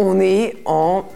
[0.00, 1.06] On est en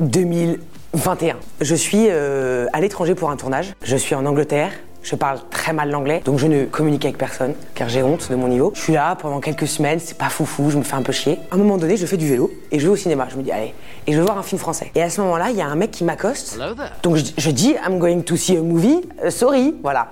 [0.00, 1.36] 2021.
[1.60, 3.74] Je suis euh, à l'étranger pour un tournage.
[3.82, 4.72] Je suis en Angleterre.
[5.02, 8.36] Je parle très mal l'anglais, donc je ne communique avec personne, car j'ai honte de
[8.36, 8.72] mon niveau.
[8.74, 11.38] Je suis là pendant quelques semaines, c'est pas foufou, je me fais un peu chier.
[11.50, 13.28] À un moment donné, je fais du vélo et je vais au cinéma.
[13.30, 13.74] Je me dis, allez,
[14.06, 14.90] et je vais voir un film français.
[14.94, 16.58] Et à ce moment-là, il y a un mec qui m'accoste.
[17.02, 20.10] Donc je, je dis, I'm going to see a movie, euh, sorry, voilà.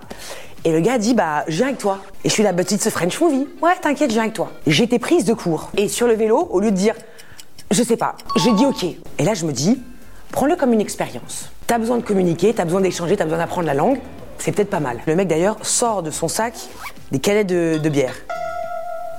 [0.66, 2.00] Et le gars dit, bah, je viens avec toi.
[2.22, 3.48] Et je suis là, but it's a French movie.
[3.62, 4.52] Ouais, t'inquiète, je viens avec toi.
[4.66, 5.70] J'étais prise de court.
[5.78, 6.94] Et sur le vélo, au lieu de dire,
[7.72, 8.84] je sais pas, j'ai dit ok.
[9.18, 9.80] Et là, je me dis,
[10.30, 11.48] prends-le comme une expérience.
[11.66, 13.98] T'as besoin de communiquer, t'as besoin d'échanger, t'as besoin d'apprendre la langue.
[14.38, 14.98] C'est peut-être pas mal.
[15.06, 16.54] Le mec d'ailleurs sort de son sac
[17.12, 18.14] des canettes de, bière.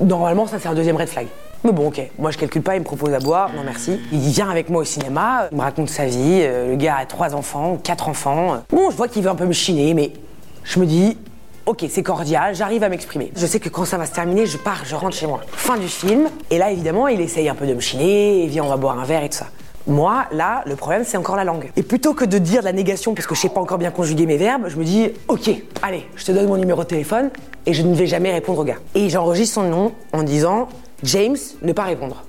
[0.02, 1.28] Normalement, ça c'est un deuxième red flag.
[1.64, 2.02] Mais bon, ok.
[2.20, 3.50] Moi, je calcule pas, il me propose à boire.
[3.56, 4.00] Non, merci.
[4.12, 6.42] Il vient avec moi au cinéma, il me raconte sa vie.
[6.42, 8.64] euh, Le gars a trois enfants, quatre enfants.
[8.70, 10.12] Bon, je vois qu'il veut un peu me chiner, mais
[10.66, 11.18] je me dis,
[11.66, 13.32] ok, c'est cordial, j'arrive à m'exprimer.
[13.36, 15.42] Je sais que quand ça va se terminer, je pars, je rentre chez moi.
[15.52, 16.30] Fin du film.
[16.50, 18.44] Et là, évidemment, il essaye un peu de me chiner.
[18.44, 19.48] Et viens, on va boire un verre et tout ça.
[19.86, 21.72] Moi, là, le problème, c'est encore la langue.
[21.76, 23.92] Et plutôt que de dire de la négation parce que je sais pas encore bien
[23.92, 25.50] conjuguer mes verbes, je me dis, ok,
[25.82, 27.30] allez, je te donne mon numéro de téléphone
[27.66, 28.78] et je ne vais jamais répondre au gars.
[28.96, 30.70] Et j'enregistre son nom en disant,
[31.04, 32.24] James, ne pas répondre.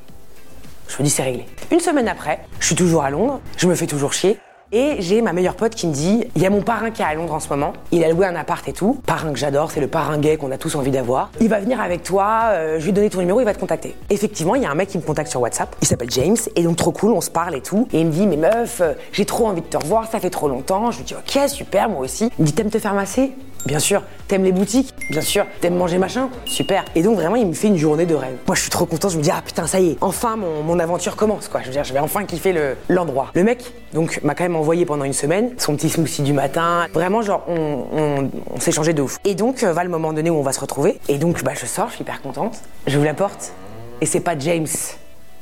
[0.89, 1.47] Je me dis, c'est réglé.
[1.71, 4.39] Une semaine après, je suis toujours à Londres, je me fais toujours chier.
[4.73, 7.05] Et j'ai ma meilleure pote qui me dit il y a mon parrain qui est
[7.05, 7.73] à Londres en ce moment.
[7.93, 9.01] Il a loué un appart et tout.
[9.07, 11.31] Parrain que j'adore, c'est le parrain gay qu'on a tous envie d'avoir.
[11.41, 13.95] Il va venir avec toi, euh, je lui donner ton numéro, il va te contacter.
[14.11, 15.75] Effectivement, il y a un mec qui me contacte sur WhatsApp.
[15.83, 17.89] Il s'appelle James et donc trop cool, on se parle et tout.
[17.93, 20.31] Et il me dit mais meuf, euh, j'ai trop envie de te revoir, ça fait
[20.31, 20.91] trop longtemps.
[20.91, 22.31] Je lui dis ok, super, moi aussi.
[22.39, 23.33] Il me dit t'aimes te faire masser?
[23.67, 24.03] Bien sûr.
[24.29, 25.47] T'aimes les boutiques Bien sûr.
[25.61, 26.85] T'aimes manger machin Super.
[26.95, 28.37] Et donc vraiment, il me fait une journée de rêve.
[28.47, 29.09] Moi, je suis trop content.
[29.09, 31.61] Je me dis ah putain, ça y est, enfin mon, aventure commence quoi.
[31.61, 33.31] Je veux dire, je vais enfin kiffer le- l'endroit.
[33.35, 36.87] Le, mec, donc, m'a quand même envoyé pendant une semaine son petit smoothie du matin.
[36.93, 39.19] Vraiment, genre, on, s'est changé de ouf.
[39.25, 41.01] Et donc, euh, va le moment donné où on va se retrouver.
[41.09, 42.61] Et donc, bah, je sors, je suis hyper contente.
[42.87, 43.53] J'ouvre la porte
[44.01, 44.67] et c'est pas James,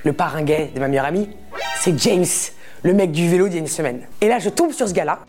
[0.04, 1.28] le parrain gay de ma meilleure amie.
[1.80, 2.24] C'est James,
[2.82, 4.02] le mec du vélo d'il y a une semaine.
[4.20, 5.20] Et là, je tombe sur ce gars-là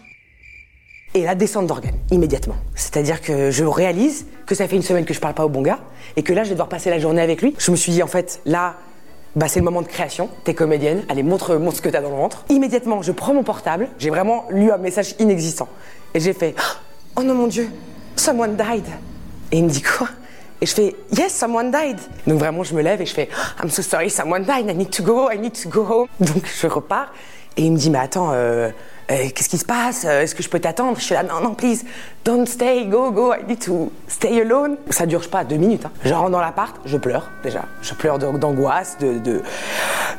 [1.14, 2.56] et la descente d'organes, immédiatement.
[2.76, 5.62] C'est-à-dire que je réalise que ça fait une semaine que je parle pas au bon
[5.62, 5.80] gars
[6.16, 7.56] et que là, je vais devoir passer la journée avec lui.
[7.58, 8.76] Je me suis dit, en fait, là,
[9.36, 10.30] bah, c'est le moment de création.
[10.44, 12.46] T'es comédienne, allez, montre, montre ce que t'as dans le ventre.
[12.50, 15.68] Immédiatement, je prends mon portable, j'ai vraiment lu un message inexistant.
[16.14, 16.56] Et j'ai fait,
[17.16, 17.70] oh non mon Dieu,
[18.16, 18.86] someone died.
[19.52, 20.08] Et il me dit quoi?
[20.62, 21.98] Et je fais Yes, someone died.
[22.26, 23.30] Donc vraiment, je me lève et je fais
[23.64, 24.70] I'm so sorry, someone died.
[24.70, 26.08] I need to go, I need to go home.
[26.20, 27.12] Donc je repars
[27.58, 28.70] et il me dit Mais attends, euh,
[29.12, 30.06] euh, qu'est-ce qui se passe?
[30.06, 30.98] Euh, Est-ce que je peux t'attendre?
[30.98, 31.84] Je suis là Non, non, please,
[32.26, 33.34] don't stay, go, go.
[33.34, 34.78] I need to stay alone.
[34.90, 35.86] Ça dure pas deux minutes.
[35.86, 35.92] hein.
[36.06, 37.64] Je rentre dans l'appart, je pleure déjà.
[37.82, 39.42] Je pleure d'angoisse, de, de,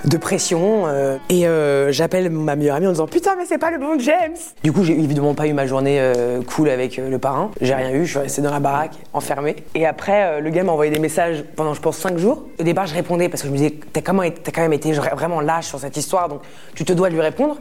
[0.04, 0.84] de pression.
[0.86, 1.44] euh, et
[1.92, 4.36] j'appelle ma meilleure amie en disant Putain, mais c'est pas le bon James.
[4.62, 6.12] Du coup, j'ai évidemment pas eu ma journée
[6.54, 7.50] cool avec le parrain.
[7.60, 9.56] J'ai rien eu, je suis restée dans la baraque, enfermée.
[9.74, 12.44] Et après, le gars m'a envoyé des messages pendant, je pense, 5 jours.
[12.58, 15.66] Au départ, je répondais parce que je me disais T'as quand, même été- vraiment lâche
[15.66, 16.40] sur cette histoire, donc
[16.74, 17.56] tu te dois de lui répondre.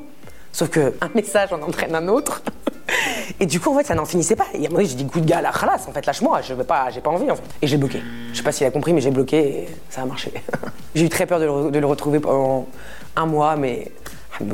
[0.54, 2.44] Sauf que un message en entraîne un autre.
[3.40, 4.46] Et du coup, en fait, ça n'en finissait pas.
[4.54, 6.54] Et à un moment donné, j'ai dit, de gars, là, khalas, en fait, lâche-moi, je
[6.54, 7.44] veux pas, j'ai pas envie, en fait.
[7.62, 8.02] Et j'ai bloqué.
[8.32, 10.32] Je sais pas s'il a compris, mais j'ai bloqué et ça a marché.
[10.96, 12.68] j'ai eu très peur de le, retrouver pendant
[13.16, 13.92] un mois, mais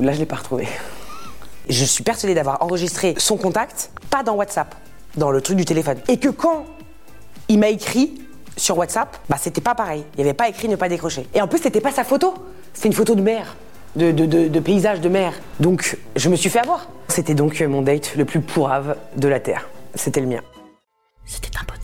[0.02, 0.68] là, je l'ai pas retrouvé.
[1.70, 4.74] Je suis persuadée d'avoir enregistré son contact, pas dans WhatsApp,
[5.18, 5.98] dans le truc du téléphone.
[6.08, 6.66] Et que quand
[7.48, 8.20] il m'a écrit
[8.58, 10.04] sur WhatsApp, bah c'était pas pareil.
[10.16, 11.28] Il n'y avait pas écrit ne pas décrocher.
[11.36, 12.34] Et en plus, c'était pas sa photo.
[12.74, 13.56] C'était une photo de mer,
[13.96, 14.48] de, de, de-
[15.02, 15.34] de mer.
[15.60, 16.88] Donc, je me suis fait avoir.
[17.08, 19.68] C'était donc mon date le plus pourrave de la Terre.
[19.96, 20.42] C'était le mien.
[21.26, 21.79] C'était un.